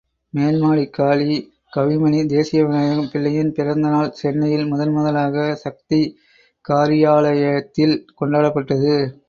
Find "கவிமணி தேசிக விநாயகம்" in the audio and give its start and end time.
1.75-3.09